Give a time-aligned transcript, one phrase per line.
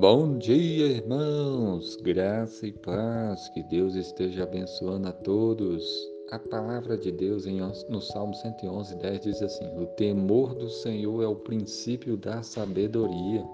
[0.00, 5.84] Bom dia, irmãos, graça e paz, que Deus esteja abençoando a todos.
[6.30, 7.46] A palavra de Deus
[7.88, 13.44] no Salmo 111, 10 diz assim: O temor do Senhor é o princípio da sabedoria,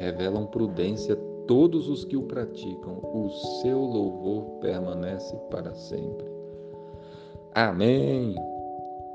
[0.00, 1.14] revelam prudência
[1.46, 3.30] todos os que o praticam, o
[3.62, 6.26] seu louvor permanece para sempre.
[7.54, 8.34] Amém.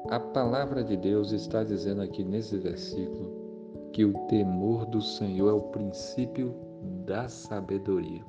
[0.09, 3.40] A palavra de Deus está dizendo aqui nesse versículo
[3.91, 6.54] que o temor do Senhor é o princípio
[7.05, 8.21] da sabedoria.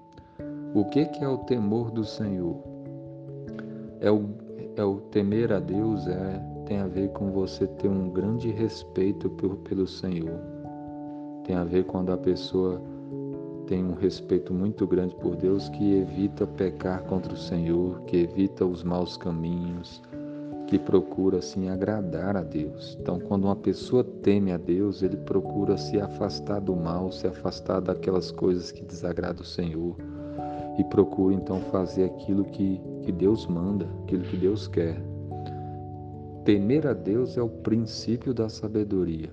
[0.75, 2.57] O que, que é o temor do Senhor?
[4.01, 4.25] É o,
[4.77, 9.31] é o temer a Deus, é, tem a ver com você ter um grande respeito
[9.31, 10.41] pelo, pelo Senhor.
[11.45, 12.81] Tem a ver quando a pessoa
[13.67, 18.65] tem um respeito muito grande por Deus que evita pecar contra o Senhor, que evita
[18.65, 20.03] os maus caminhos,
[20.73, 22.97] que procura assim agradar a Deus.
[22.99, 27.79] Então, quando uma pessoa teme a Deus, ele procura se afastar do mal, se afastar
[27.81, 29.95] daquelas coisas que desagradam o Senhor
[30.79, 34.99] e procura então fazer aquilo que, que Deus manda, aquilo que Deus quer.
[36.43, 39.31] Temer a Deus é o princípio da sabedoria.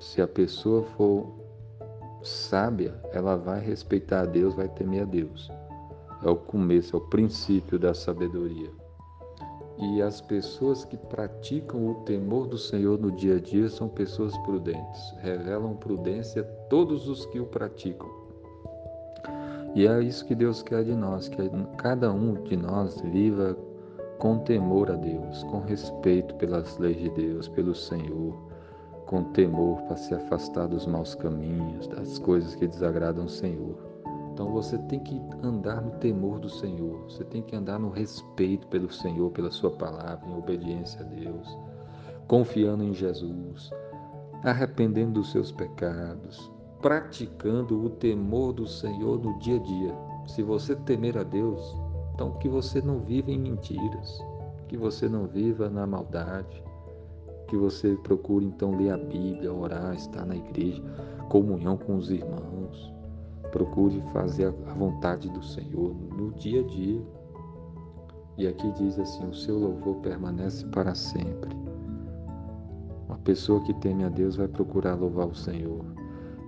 [0.00, 1.24] Se a pessoa for
[2.20, 5.48] sábia, ela vai respeitar a Deus, vai temer a Deus.
[6.24, 8.81] É o começo, é o princípio da sabedoria.
[9.78, 14.36] E as pessoas que praticam o temor do Senhor no dia a dia são pessoas
[14.38, 18.08] prudentes, revelam prudência a todos os que o praticam.
[19.74, 21.38] E é isso que Deus quer de nós, que
[21.78, 23.56] cada um de nós viva
[24.18, 28.38] com temor a Deus, com respeito pelas leis de Deus, pelo Senhor,
[29.06, 33.91] com temor para se afastar dos maus caminhos, das coisas que desagradam o Senhor.
[34.42, 38.66] Então você tem que andar no temor do Senhor, você tem que andar no respeito
[38.66, 41.56] pelo Senhor, pela Sua palavra, em obediência a Deus,
[42.26, 43.70] confiando em Jesus,
[44.42, 49.94] arrependendo dos seus pecados, praticando o temor do Senhor no dia a dia.
[50.26, 51.76] Se você temer a Deus,
[52.12, 54.18] então que você não viva em mentiras,
[54.66, 56.64] que você não viva na maldade,
[57.46, 60.82] que você procure então ler a Bíblia, orar, estar na igreja,
[61.28, 62.92] comunhão com os irmãos
[63.52, 67.02] Procure fazer a vontade do Senhor no dia a dia.
[68.38, 71.54] E aqui diz assim: o seu louvor permanece para sempre.
[73.06, 75.84] Uma pessoa que teme a Deus vai procurar louvar o Senhor.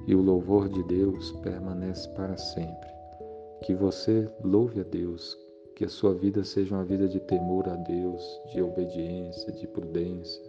[0.07, 2.89] E o louvor de Deus permanece para sempre.
[3.63, 5.39] Que você louve a Deus,
[5.77, 10.43] que a sua vida seja uma vida de temor a Deus, de obediência, de prudência,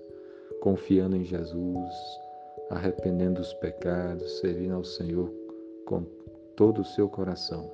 [0.61, 1.93] confiando em Jesus,
[2.69, 5.31] arrependendo dos pecados, servindo ao Senhor
[5.85, 6.05] com
[6.55, 7.69] todo o seu coração.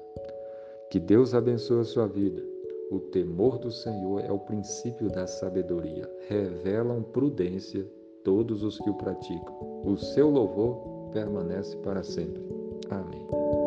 [0.90, 2.44] Que Deus abençoe a sua vida.
[2.92, 6.10] O temor do Senhor é o princípio da sabedoria.
[6.28, 7.88] Revelam prudência
[8.24, 9.82] todos os que o praticam.
[9.86, 12.44] O seu louvor permanece para sempre.
[12.90, 13.61] Amém.